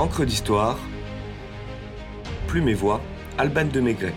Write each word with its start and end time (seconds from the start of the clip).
Encre 0.00 0.24
d'histoire, 0.24 0.78
Plume 2.46 2.70
et 2.70 2.74
Voix, 2.74 3.02
Alban 3.36 3.66
de 3.66 3.80
Maigret. 3.80 4.14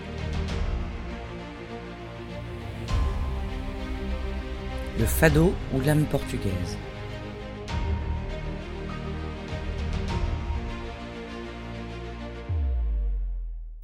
Le 4.98 5.06
fado 5.06 5.54
ou 5.74 5.82
l'âme 5.82 6.06
portugaise. 6.06 6.78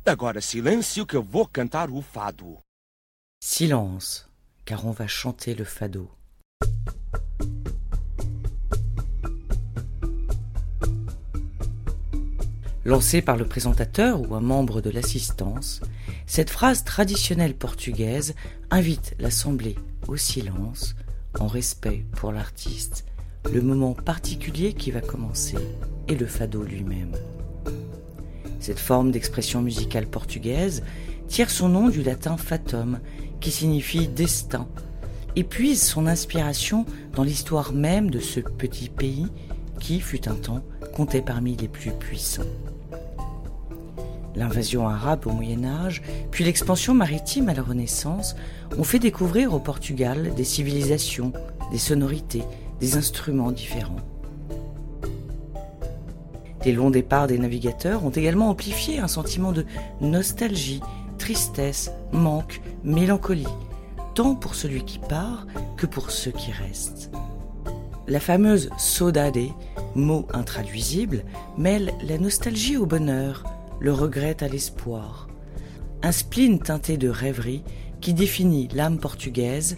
Agora 0.05 0.39
silêncio 0.39 1.05
que 1.05 1.17
eu 1.17 1.21
vou 1.21 1.45
cantar 1.47 1.89
o 1.89 2.01
fado. 2.01 2.59
Silence, 3.43 4.25
car 4.63 4.85
on 4.85 4.93
va 4.93 5.07
chanter 5.07 5.53
le 5.53 5.65
fado. 5.65 6.09
Lancée 12.89 13.21
par 13.21 13.37
le 13.37 13.45
présentateur 13.45 14.19
ou 14.19 14.33
un 14.33 14.41
membre 14.41 14.81
de 14.81 14.89
l'assistance, 14.89 15.79
cette 16.25 16.49
phrase 16.49 16.83
traditionnelle 16.83 17.53
portugaise 17.53 18.33
invite 18.71 19.13
l'assemblée 19.19 19.75
au 20.07 20.17
silence, 20.17 20.95
en 21.39 21.45
respect 21.45 22.03
pour 22.13 22.31
l'artiste, 22.31 23.05
le 23.53 23.61
moment 23.61 23.93
particulier 23.93 24.73
qui 24.73 24.89
va 24.89 25.01
commencer 25.01 25.59
et 26.07 26.15
le 26.15 26.25
fado 26.25 26.63
lui-même. 26.63 27.11
Cette 28.59 28.79
forme 28.79 29.11
d'expression 29.11 29.61
musicale 29.61 30.07
portugaise 30.07 30.81
tire 31.27 31.51
son 31.51 31.69
nom 31.69 31.89
du 31.89 32.01
latin 32.01 32.37
fatum, 32.37 33.01
qui 33.39 33.51
signifie 33.51 34.07
destin, 34.07 34.67
et 35.35 35.43
puise 35.43 35.83
son 35.83 36.07
inspiration 36.07 36.87
dans 37.13 37.23
l'histoire 37.23 37.71
même 37.71 38.09
de 38.09 38.19
ce 38.19 38.39
petit 38.39 38.89
pays 38.89 39.27
qui, 39.79 39.99
fut 39.99 40.27
un 40.27 40.33
temps, 40.33 40.63
comptait 40.95 41.21
parmi 41.21 41.55
les 41.55 41.67
plus 41.67 41.91
puissants. 41.91 42.41
L'invasion 44.39 44.87
arabe 44.87 45.27
au 45.27 45.31
Moyen 45.31 45.65
Âge, 45.65 46.01
puis 46.31 46.45
l'expansion 46.45 46.93
maritime 46.93 47.49
à 47.49 47.53
la 47.53 47.61
Renaissance 47.61 48.37
ont 48.77 48.85
fait 48.85 48.97
découvrir 48.97 49.53
au 49.53 49.59
Portugal 49.59 50.33
des 50.33 50.45
civilisations, 50.45 51.33
des 51.73 51.77
sonorités, 51.77 52.43
des 52.79 52.95
instruments 52.95 53.51
différents. 53.51 53.99
Les 56.63 56.71
longs 56.71 56.89
départs 56.89 57.27
des 57.27 57.37
navigateurs 57.37 58.05
ont 58.05 58.11
également 58.11 58.49
amplifié 58.49 58.99
un 58.99 59.09
sentiment 59.09 59.51
de 59.51 59.65
nostalgie, 59.99 60.79
tristesse, 61.17 61.91
manque, 62.13 62.61
mélancolie, 62.85 63.45
tant 64.15 64.35
pour 64.35 64.55
celui 64.55 64.85
qui 64.85 64.99
part 64.99 65.47
que 65.75 65.85
pour 65.85 66.11
ceux 66.11 66.31
qui 66.31 66.53
restent. 66.53 67.11
La 68.07 68.21
fameuse 68.21 68.69
saudade, 68.77 69.49
mot 69.95 70.25
intraduisible, 70.33 71.25
mêle 71.57 71.91
la 72.01 72.17
nostalgie 72.17 72.77
au 72.77 72.85
bonheur, 72.85 73.43
le 73.79 73.93
regret 73.93 74.43
à 74.43 74.47
l'espoir. 74.47 75.27
Un 76.01 76.11
spleen 76.11 76.59
teinté 76.59 76.97
de 76.97 77.09
rêverie 77.09 77.63
qui 78.01 78.13
définit 78.13 78.67
l'âme 78.73 78.99
portugaise 78.99 79.77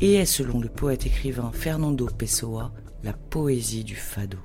et 0.00 0.14
est, 0.14 0.26
selon 0.26 0.60
le 0.60 0.68
poète 0.68 1.06
écrivain 1.06 1.50
Fernando 1.52 2.06
Pessoa, 2.06 2.72
la 3.02 3.12
poésie 3.12 3.84
du 3.84 3.96
fado. 3.96 4.38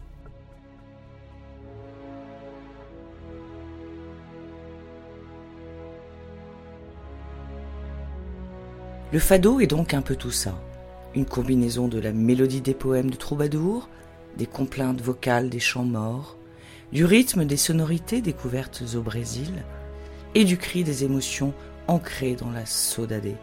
Le 9.12 9.20
fado 9.20 9.60
est 9.60 9.68
donc 9.68 9.94
un 9.94 10.02
peu 10.02 10.16
tout 10.16 10.32
ça. 10.32 10.58
Une 11.16 11.26
combinaison 11.26 11.90
de 11.90 12.00
la 12.00 12.14
mélodie 12.14 12.62
des 12.62 12.74
poèmes 12.74 13.10
de 13.10 13.18
troubadour, 13.18 13.90
des 14.38 14.46
complaintes 14.46 15.02
vocales 15.02 15.50
des 15.50 15.60
chants 15.60 15.84
morts, 15.84 16.38
du 16.92 17.06
rythme 17.06 17.46
des 17.46 17.58
sonorités 17.58 18.22
découvertes 18.22 18.84
au 18.96 19.02
Brésil 19.02 19.64
et 20.36 20.44
du 20.44 20.58
cri 20.58 20.84
des 20.84 21.04
émotions 21.04 21.54
ancrées 21.88 22.36
dans 22.36 22.52
la 22.52 22.66
saudade, 22.66 23.36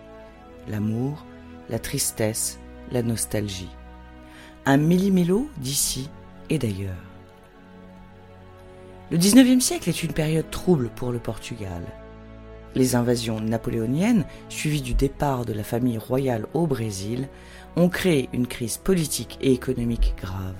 l'amour, 0.68 1.24
la 1.68 1.78
tristesse, 1.78 2.58
la 2.92 3.02
nostalgie. 3.02 3.70
Un 4.66 4.76
millimélo 4.76 5.48
d'ici 5.58 6.10
et 6.50 6.58
d'ailleurs. 6.58 6.94
Le 9.10 9.16
XIXe 9.16 9.64
siècle 9.64 9.88
est 9.88 10.02
une 10.02 10.12
période 10.12 10.50
trouble 10.50 10.90
pour 10.94 11.12
le 11.12 11.18
Portugal. 11.18 11.82
Les 12.74 12.94
invasions 12.94 13.40
napoléoniennes, 13.40 14.26
suivies 14.50 14.82
du 14.82 14.92
départ 14.92 15.46
de 15.46 15.54
la 15.54 15.64
famille 15.64 15.96
royale 15.96 16.46
au 16.52 16.66
Brésil, 16.66 17.28
ont 17.76 17.88
créé 17.88 18.28
une 18.34 18.46
crise 18.46 18.76
politique 18.76 19.38
et 19.40 19.52
économique 19.52 20.14
grave. 20.20 20.54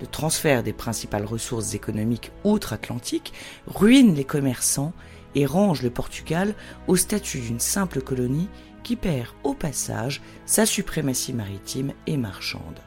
Le 0.00 0.06
transfert 0.06 0.62
des 0.62 0.72
principales 0.72 1.24
ressources 1.24 1.74
économiques 1.74 2.30
outre-Atlantique 2.44 3.32
ruine 3.66 4.14
les 4.14 4.24
commerçants 4.24 4.92
et 5.34 5.46
range 5.46 5.82
le 5.82 5.90
Portugal 5.90 6.54
au 6.86 6.96
statut 6.96 7.40
d'une 7.40 7.60
simple 7.60 8.00
colonie 8.00 8.48
qui 8.82 8.96
perd 8.96 9.28
au 9.44 9.54
passage 9.54 10.22
sa 10.46 10.66
suprématie 10.66 11.32
maritime 11.32 11.92
et 12.06 12.16
marchande. 12.16 12.80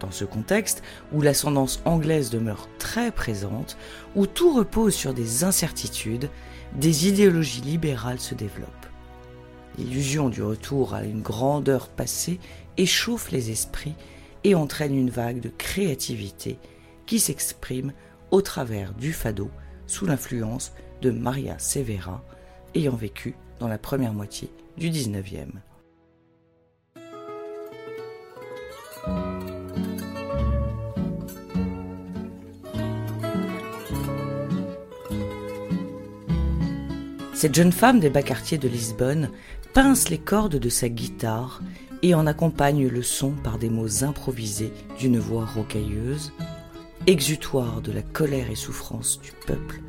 Dans 0.00 0.10
ce 0.10 0.24
contexte, 0.24 0.82
où 1.12 1.22
l'ascendance 1.22 1.80
anglaise 1.84 2.30
demeure 2.30 2.68
très 2.78 3.12
présente, 3.12 3.76
où 4.16 4.26
tout 4.26 4.52
repose 4.52 4.94
sur 4.94 5.14
des 5.14 5.44
incertitudes, 5.44 6.28
des 6.74 7.08
idéologies 7.08 7.60
libérales 7.60 8.18
se 8.18 8.34
développent. 8.34 8.68
L'illusion 9.78 10.28
du 10.28 10.42
retour 10.42 10.92
à 10.94 11.04
une 11.04 11.22
grandeur 11.22 11.88
passée 11.88 12.40
échauffe 12.76 13.30
les 13.30 13.50
esprits 13.52 13.94
et 14.44 14.54
entraîne 14.54 14.96
une 14.96 15.10
vague 15.10 15.40
de 15.40 15.48
créativité 15.48 16.58
qui 17.06 17.18
s'exprime 17.18 17.92
au 18.30 18.42
travers 18.42 18.94
du 18.94 19.12
fado 19.12 19.50
sous 19.86 20.06
l'influence 20.06 20.72
de 21.00 21.10
Maria 21.10 21.58
Severa, 21.58 22.24
ayant 22.74 22.96
vécu 22.96 23.34
dans 23.58 23.68
la 23.68 23.78
première 23.78 24.14
moitié 24.14 24.50
du 24.76 24.88
XIXe. 24.88 25.52
Cette 37.34 37.56
jeune 37.56 37.72
femme 37.72 37.98
des 37.98 38.08
bas 38.08 38.22
quartiers 38.22 38.56
de 38.56 38.68
Lisbonne 38.68 39.28
pince 39.74 40.10
les 40.10 40.18
cordes 40.18 40.56
de 40.56 40.68
sa 40.68 40.88
guitare 40.88 41.62
et 42.02 42.14
en 42.14 42.26
accompagne 42.26 42.88
le 42.88 43.02
son 43.02 43.30
par 43.30 43.58
des 43.58 43.70
mots 43.70 44.04
improvisés 44.04 44.72
d'une 44.98 45.18
voix 45.18 45.46
rocailleuse, 45.46 46.32
exutoire 47.06 47.80
de 47.80 47.92
la 47.92 48.02
colère 48.02 48.50
et 48.50 48.54
souffrance 48.54 49.20
du 49.20 49.32
peuple, 49.46 49.80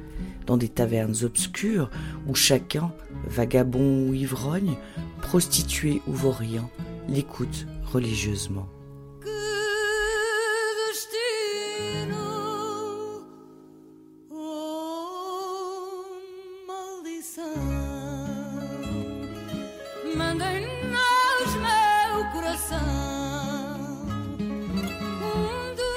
dans 0.46 0.58
des 0.58 0.70
tavernes 0.70 1.16
obscures 1.24 1.90
où 2.28 2.36
chacun, 2.36 2.94
vagabond 3.28 4.08
ou 4.08 4.14
ivrogne, 4.14 4.76
prostitué 5.22 6.02
ou 6.08 6.14
vaurien, 6.14 6.70
l'écoute 7.10 7.68
religieusement. 7.92 8.68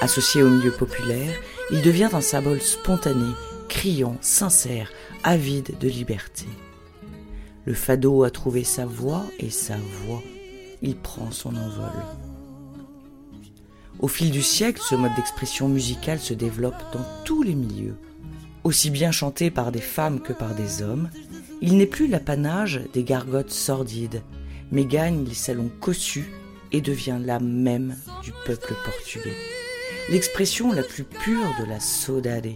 Associé 0.07 0.45
au 0.45 0.49
milieu 0.49 0.71
populaire, 0.71 1.35
il 1.73 1.83
devient 1.83 2.11
un 2.13 2.21
symbole 2.21 2.61
spontané, 2.61 3.33
criant, 3.69 4.17
sincère, 4.21 4.93
avide 5.25 5.77
de 5.81 5.89
liberté. 5.89 6.47
Le 7.65 7.75
fado 7.75 8.23
a 8.23 8.31
trouvé 8.31 8.63
sa 8.63 8.87
voix 8.87 9.25
et 9.41 9.51
sa 9.51 9.75
voix. 10.05 10.23
Il 10.81 10.95
prend 10.95 11.33
son 11.33 11.57
envol. 11.57 11.91
Au 13.99 14.07
fil 14.07 14.31
du 14.31 14.43
siècle, 14.43 14.81
ce 14.81 14.95
mode 14.95 15.13
d'expression 15.17 15.69
musicale 15.69 16.21
se 16.21 16.35
développe 16.35 16.81
dans 16.93 17.05
tous 17.25 17.43
les 17.43 17.57
milieux. 17.57 17.97
Aussi 18.63 18.91
bien 18.91 19.11
chanté 19.11 19.51
par 19.51 19.73
des 19.73 19.81
femmes 19.81 20.21
que 20.21 20.33
par 20.33 20.55
des 20.55 20.83
hommes, 20.83 21.11
il 21.61 21.77
n'est 21.77 21.85
plus 21.85 22.07
l'apanage 22.07 22.81
des 22.93 23.03
gargotes 23.03 23.51
sordides, 23.51 24.23
mais 24.71 24.85
gagne 24.85 25.25
les 25.25 25.35
salons 25.35 25.73
cossus 25.81 26.31
et 26.71 26.81
devient 26.81 27.19
l'âme 27.21 27.49
même 27.49 27.97
du 28.23 28.31
peuple 28.45 28.77
portugais 28.85 29.35
l'expression 30.09 30.73
la 30.73 30.83
plus 30.83 31.05
pure 31.05 31.55
de 31.59 31.65
la 31.65 31.81
saudade. 31.81 32.53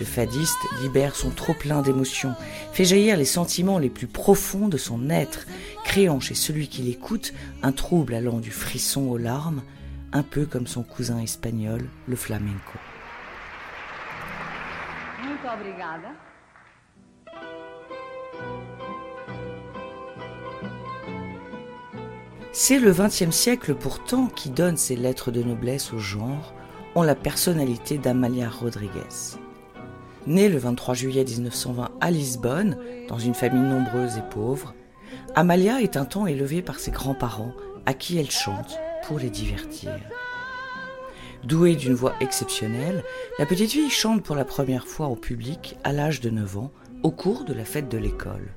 Le 0.00 0.06
fadiste 0.06 0.58
libère 0.82 1.14
son 1.14 1.30
trop-plein 1.30 1.82
d'émotions, 1.82 2.34
fait 2.72 2.84
jaillir 2.84 3.16
les 3.16 3.24
sentiments 3.24 3.78
les 3.78 3.90
plus 3.90 4.08
profonds 4.08 4.68
de 4.68 4.78
son 4.78 5.10
être, 5.10 5.46
créant 5.84 6.18
chez 6.18 6.34
celui 6.34 6.68
qui 6.68 6.82
l'écoute 6.82 7.32
un 7.62 7.72
trouble 7.72 8.14
allant 8.14 8.40
du 8.40 8.50
frisson 8.50 9.02
aux 9.02 9.18
larmes, 9.18 9.62
un 10.12 10.22
peu 10.22 10.44
comme 10.44 10.66
son 10.66 10.82
cousin 10.82 11.20
espagnol, 11.20 11.88
le 12.08 12.16
flamenco. 12.16 12.78
C'est 22.54 22.78
le 22.78 22.92
XXe 22.92 23.30
siècle 23.30 23.74
pourtant 23.74 24.26
qui 24.26 24.50
donne 24.50 24.76
ses 24.76 24.94
lettres 24.94 25.30
de 25.30 25.42
noblesse 25.42 25.94
au 25.94 25.98
genre, 25.98 26.52
ont 26.94 27.02
la 27.02 27.14
personnalité 27.14 27.96
d'Amalia 27.96 28.50
Rodriguez. 28.50 29.38
Née 30.26 30.50
le 30.50 30.58
23 30.58 30.94
juillet 30.94 31.24
1920 31.24 31.92
à 31.98 32.10
Lisbonne, 32.10 32.76
dans 33.08 33.18
une 33.18 33.32
famille 33.32 33.62
nombreuse 33.62 34.18
et 34.18 34.28
pauvre, 34.30 34.74
Amalia 35.34 35.80
est 35.80 35.96
un 35.96 36.04
temps 36.04 36.26
élevée 36.26 36.60
par 36.60 36.78
ses 36.78 36.90
grands-parents 36.90 37.54
à 37.86 37.94
qui 37.94 38.18
elle 38.18 38.30
chante 38.30 38.78
pour 39.06 39.18
les 39.18 39.30
divertir. 39.30 39.98
Douée 41.44 41.74
d'une 41.74 41.94
voix 41.94 42.12
exceptionnelle, 42.20 43.02
la 43.38 43.46
petite 43.46 43.70
fille 43.70 43.88
chante 43.88 44.22
pour 44.22 44.36
la 44.36 44.44
première 44.44 44.86
fois 44.86 45.06
au 45.06 45.16
public 45.16 45.78
à 45.84 45.92
l'âge 45.94 46.20
de 46.20 46.28
9 46.28 46.58
ans 46.58 46.70
au 47.02 47.12
cours 47.12 47.44
de 47.44 47.54
la 47.54 47.64
fête 47.64 47.88
de 47.88 47.96
l'école. 47.96 48.52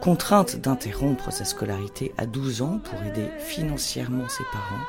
Contrainte 0.00 0.56
d'interrompre 0.56 1.32
sa 1.32 1.44
scolarité 1.44 2.12
à 2.16 2.26
12 2.26 2.62
ans 2.62 2.80
pour 2.82 3.02
aider 3.02 3.28
financièrement 3.38 4.28
ses 4.28 4.44
parents, 4.52 4.84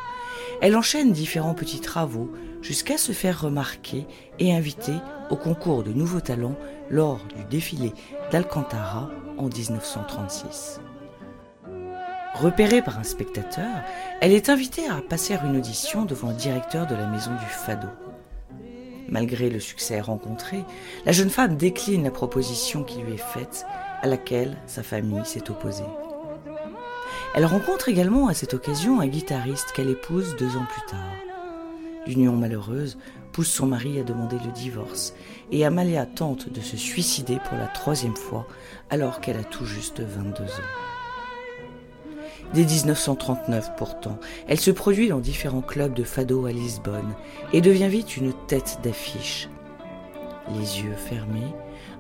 elle 0.62 0.76
enchaîne 0.76 1.12
différents 1.12 1.54
petits 1.54 1.80
travaux 1.80 2.32
jusqu'à 2.62 2.98
se 2.98 3.12
faire 3.12 3.42
remarquer 3.42 4.06
et 4.40 4.54
inviter 4.54 4.94
au 5.30 5.36
concours 5.36 5.84
de 5.84 5.94
nouveaux 5.94 6.22
talents 6.22 6.58
lors 6.90 7.20
du 7.36 7.44
défilé 7.50 7.94
d'Alcantara 8.32 9.10
en 9.38 9.48
1936. 9.48 10.82
Repérée 12.36 12.84
par 12.84 13.00
un 13.00 13.04
spectateur, 13.04 13.82
elle 14.22 14.32
est 14.32 14.50
invitée 14.50 14.88
à 14.88 15.02
passer 15.02 15.36
une 15.44 15.58
audition 15.58 16.06
devant 16.06 16.30
le 16.30 16.36
directeur 16.36 16.86
de 16.86 16.96
la 16.96 17.08
maison 17.08 17.32
du 17.32 17.46
Fado. 17.50 17.88
Malgré 19.10 19.50
le 19.50 19.60
succès 19.60 20.02
rencontré, 20.02 20.64
la 21.06 21.14
jeune 21.14 21.30
femme 21.30 21.56
décline 21.56 22.04
la 22.04 22.12
proposition 22.12 22.84
qui 22.84 23.00
lui 23.00 23.14
est 23.14 23.18
faite, 23.18 23.66
à 24.02 24.08
laquelle 24.08 24.58
sa 24.66 24.84
famille 24.84 25.26
s'est 25.26 25.50
opposée. 25.50 25.84
Elle 27.36 27.46
rencontre 27.46 27.90
également 27.90 28.28
à 28.28 28.34
cette 28.34 28.54
occasion 28.54 29.00
un 29.00 29.08
guitariste 29.08 29.72
qu'elle 29.74 29.90
épouse 29.90 30.36
deux 30.38 30.58
ans 30.58 30.66
plus 30.70 30.86
tard. 30.90 31.14
L'union 32.08 32.36
malheureuse 32.36 32.98
pousse 33.34 33.52
son 33.52 33.68
mari 33.68 34.00
à 34.00 34.04
demander 34.04 34.38
le 34.44 34.52
divorce 34.52 35.14
et 35.52 35.66
Amalia 35.66 36.06
tente 36.06 36.50
de 36.52 36.62
se 36.62 36.78
suicider 36.78 37.38
pour 37.48 37.58
la 37.58 37.68
troisième 37.68 38.16
fois 38.16 38.48
alors 38.90 39.20
qu'elle 39.20 39.38
a 39.38 39.44
tout 39.44 39.66
juste 39.66 40.00
22 40.00 40.44
ans. 40.44 40.48
Dès 42.54 42.64
1939 42.64 43.76
pourtant, 43.76 44.20
elle 44.48 44.60
se 44.60 44.72
produit 44.72 45.10
dans 45.10 45.20
différents 45.20 45.62
clubs 45.62 45.94
de 45.94 46.04
fado 46.04 46.46
à 46.46 46.52
Lisbonne 46.52 47.14
et 47.52 47.62
devient 47.62 47.90
vite 47.90 48.16
une 48.16 48.34
tête 48.48 48.80
d'affiche. 48.84 49.50
Les 50.54 50.82
yeux 50.82 50.96
fermés, 50.96 51.54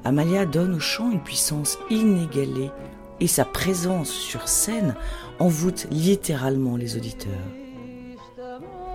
Amalia 0.06 0.46
donne 0.46 0.76
au 0.76 0.80
chant 0.80 1.12
une 1.12 1.24
puissance 1.24 1.78
inégalée 1.90 2.72
et 3.20 3.28
sa 3.28 3.46
présence 3.46 4.10
sur 4.10 4.48
scène 4.48 4.96
envoûte 5.40 5.88
littéralement 5.92 6.78
les 6.78 6.96
auditeurs. 6.96 7.34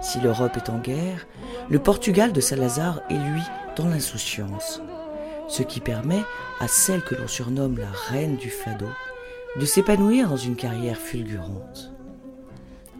Si 0.00 0.20
l'Europe 0.20 0.56
est 0.56 0.70
en 0.70 0.78
guerre, 0.78 1.26
le 1.69 1.78
Portugal 1.78 2.32
de 2.32 2.40
Salazar 2.40 3.00
est 3.10 3.19
lui 3.19 3.43
dans 3.76 3.87
l'insouciance, 3.87 4.81
ce 5.49 5.62
qui 5.62 5.81
permet 5.81 6.25
à 6.60 6.69
celle 6.69 7.02
que 7.02 7.14
l'on 7.14 7.28
surnomme 7.28 7.78
la 7.78 7.90
reine 8.10 8.37
du 8.37 8.50
fado 8.50 8.87
de 9.58 9.64
s'épanouir 9.64 10.28
dans 10.28 10.37
une 10.37 10.56
carrière 10.56 10.96
fulgurante. 10.96 11.93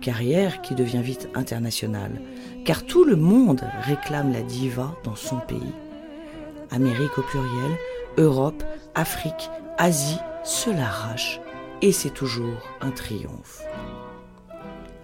Carrière 0.00 0.60
qui 0.62 0.75
devient 0.75 1.02
vite 1.02 1.28
internationale, 1.34 2.20
car 2.64 2.84
tout 2.84 3.05
le 3.05 3.16
monde 3.16 3.62
réclame 3.82 4.32
la 4.32 4.43
diva 4.43 4.94
dans 5.05 5.16
son 5.16 5.38
pays. 5.38 5.72
Amérique 6.72 7.19
au 7.19 7.22
pluriel, 7.22 7.76
Europe, 8.16 8.64
Afrique, 8.94 9.50
Asie 9.78 10.19
se 10.42 10.70
l'arrache, 10.70 11.40
et 11.82 11.92
c'est 11.92 12.10
toujours 12.10 12.69
un 12.80 12.90
triomphe. 12.90 13.62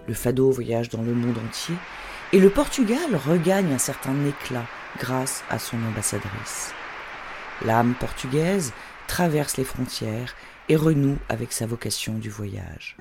Le 0.07 0.13
fado 0.13 0.49
voyage 0.51 0.89
dans 0.89 1.01
le 1.01 1.13
monde 1.13 1.37
entier, 1.47 1.75
et 2.33 2.39
le 2.39 2.49
Portugal 2.49 3.15
regagne 3.27 3.73
un 3.73 3.77
certain 3.77 4.15
éclat 4.25 4.65
grâce 4.99 5.43
à 5.49 5.59
son 5.59 5.77
ambassadrice. 5.87 6.73
L'âme 7.65 7.93
portugaise 7.99 8.73
traverse 9.07 9.57
les 9.57 9.63
frontières 9.63 10.35
et 10.69 10.75
renoue 10.75 11.17
avec 11.29 11.51
sa 11.51 11.65
vocation 11.65 12.13
du 12.13 12.29
voyage. 12.29 12.95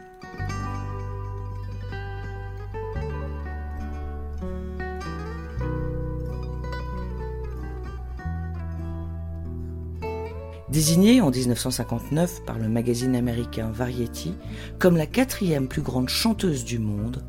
Désignée 10.70 11.22
en 11.22 11.30
1959 11.30 12.44
par 12.44 12.58
le 12.58 12.68
magazine 12.68 13.16
américain 13.16 13.70
Variety 13.72 14.34
comme 14.78 14.98
la 14.98 15.06
quatrième 15.06 15.66
plus 15.66 15.80
grande 15.80 16.10
chanteuse 16.10 16.62
du 16.64 16.78
monde, 16.78 17.24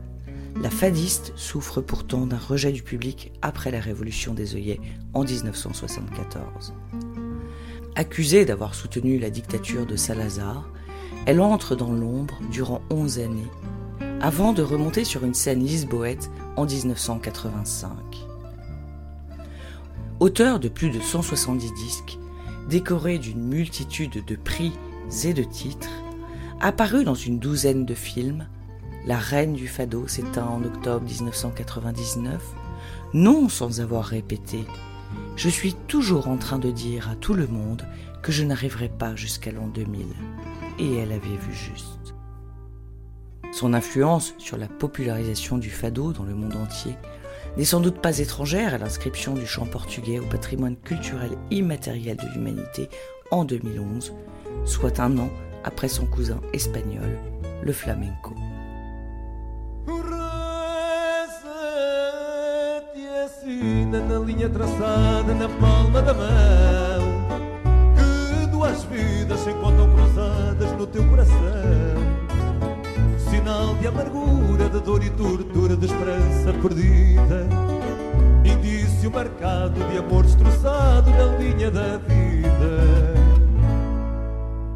la 0.62 0.70
fadiste 0.70 1.32
souffre 1.38 1.80
pourtant 1.80 2.26
d'un 2.26 2.38
rejet 2.38 2.74
du 2.74 2.84
public 2.84 3.32
après 3.42 3.72
la 3.72 3.80
Révolution 3.80 4.34
des 4.34 4.56
œillets 4.56 4.82
en 5.14 5.24
1974. 5.24 6.74
Accusée 7.96 8.44
d'avoir 8.44 8.76
soutenu 8.76 9.20
la 9.20 9.30
dictature 9.30 9.86
de 9.86 9.96
Salazar, 9.96 10.68
elle 11.26 11.40
entre 11.40 11.78
dans 11.78 11.94
l'ombre 11.94 12.40
durant 12.52 12.82
11 12.90 13.20
années, 13.20 13.52
avant 14.20 14.52
de 14.52 14.64
remonter 14.64 15.06
sur 15.06 15.24
une 15.24 15.34
scène 15.34 15.64
lisboète 15.64 16.30
en 16.58 16.66
1985. 16.66 17.90
Auteur 20.20 20.60
de 20.60 20.68
plus 20.68 20.90
de 20.90 21.00
170 21.00 21.74
disques, 21.74 22.20
décoré 22.70 23.18
d'une 23.18 23.44
multitude 23.44 24.24
de 24.26 24.36
prix 24.36 24.72
et 25.26 25.34
de 25.34 25.44
titres, 25.44 25.90
apparue 26.62 27.04
dans 27.04 27.16
une 27.16 27.40
douzaine 27.40 27.86
de 27.86 27.96
films, 27.96 28.48
La 29.06 29.18
Reine 29.18 29.54
du 29.54 29.68
Fado 29.68 30.08
s'éteint 30.08 30.48
en 30.48 30.64
octobre 30.64 31.06
1999, 31.06 32.42
non 33.14 33.50
sans 33.50 33.82
avoir 33.82 34.06
répété 34.06 34.66
je 35.36 35.50
suis 35.50 35.74
toujours 35.74 36.28
en 36.28 36.38
train 36.38 36.60
de 36.60 36.70
dire 36.70 37.10
à 37.10 37.16
tout 37.16 37.34
le 37.34 37.48
monde 37.48 37.88
que 38.22 38.32
je 38.32 38.44
n'arriverai 38.44 38.90
pas 38.90 39.16
jusqu'à 39.16 39.52
l'an 39.52 39.68
2000. 39.68 40.06
Et 40.80 40.96
elle 40.96 41.12
avait 41.12 41.38
vu 41.38 41.54
juste. 41.54 42.14
Son 43.52 43.74
influence 43.74 44.34
sur 44.38 44.58
la 44.58 44.68
popularisation 44.68 45.58
du 45.58 45.70
fado 45.70 46.12
dans 46.12 46.24
le 46.24 46.36
monde 46.36 46.56
entier 46.56 46.96
n'est 47.60 47.66
sans 47.66 47.82
doute 47.82 48.00
pas 48.00 48.20
étrangère 48.20 48.74
à 48.74 48.78
l'inscription 48.78 49.34
du 49.34 49.46
chant 49.46 49.66
portugais 49.66 50.18
au 50.18 50.24
patrimoine 50.24 50.78
culturel 50.78 51.32
immatériel 51.52 52.16
de 52.16 52.26
l'humanité 52.34 52.88
en 53.32 53.44
2011, 53.44 54.14
soit 54.64 55.02
un 55.02 55.18
an 55.18 55.30
après 55.66 55.90
son 55.90 56.06
cousin 56.06 56.40
espagnol, 56.54 57.20
le 57.62 57.74
flamenco. 57.74 58.34
final 73.60 73.76
de 73.76 73.88
amargura, 73.88 74.70
de 74.70 74.80
dor 74.80 75.04
e 75.04 75.10
tortura, 75.10 75.76
de 75.76 75.86
esperança 75.86 76.54
perdida. 76.62 77.46
Indício 78.46 79.12
marcado 79.12 79.84
de 79.90 79.98
amor 79.98 80.24
destroçado 80.24 81.12
na 81.12 81.26
linha 81.38 81.70
da 81.70 81.98
vida. 81.98 83.14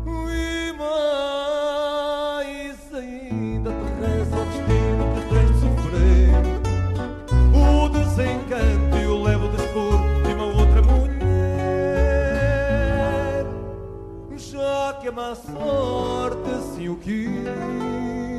E 0.06 0.74
mais 0.78 2.78
ainda 2.94 3.72
te 3.72 3.86
reza 4.02 4.36
o 4.36 4.46
destino 4.46 5.14
que 5.14 5.22
tens 5.30 5.48
de 5.48 5.54
sofrer. 5.62 6.34
O 7.56 7.88
desencanto 7.90 8.98
e 9.02 9.06
o 9.06 9.24
levo 9.24 9.48
desporto 9.48 10.22
de 10.26 10.34
uma 10.34 10.46
outra 10.46 10.82
mulher. 10.82 11.14
Já 14.36 14.98
que 15.00 15.08
a 15.08 15.12
má 15.12 15.36
sorte 15.36 16.52
assim 16.52 16.90
o 16.90 16.98
quis 16.98 18.33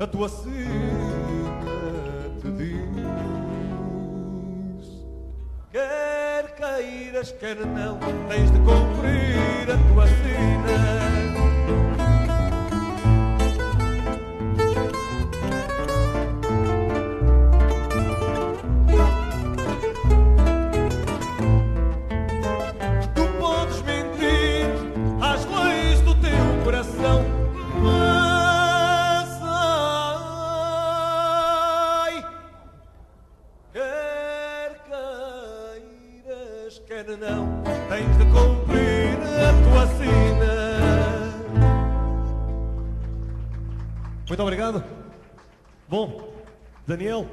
a 0.00 0.06
tua 0.06 0.28
sina 0.28 0.54
te 2.40 2.50
diz. 2.52 2.78
Quer 5.72 6.54
queiras, 6.54 7.32
quer 7.32 7.56
não, 7.66 7.98
tens 8.28 8.50
de 8.50 8.58
cumprir 8.60 9.68
a 9.70 9.76
tua 9.92 10.06
sina. 10.06 11.97
Não, 37.18 37.62
tens 37.90 38.16
de 38.16 38.24
cumprir 38.32 39.18
a 39.20 39.52
tua 39.62 39.86
sina. 39.98 40.68
Muito 44.26 44.42
obrigado. 44.42 44.82
Bom, 45.86 46.32
Daniel. 46.86 47.28